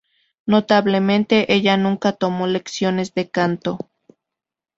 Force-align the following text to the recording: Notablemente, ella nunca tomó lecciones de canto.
Notablemente, 0.47 1.53
ella 1.53 1.77
nunca 1.77 2.11
tomó 2.13 2.47
lecciones 2.47 3.13
de 3.13 3.29
canto. 3.29 3.77